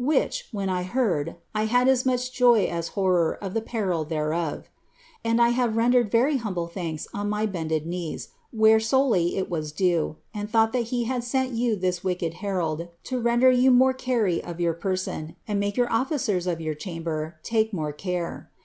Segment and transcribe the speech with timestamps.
[0.00, 4.68] Which, when i heard, I had as much joy as horror of the peril thereof!
[5.24, 9.70] And I have rendered very humble thanks on my bended knees, where solely it was
[9.70, 13.92] due, and thought that He had sent you this wicked herald to render you more
[13.92, 18.46] chary of your person, and make your officers of your chamber take more cmre.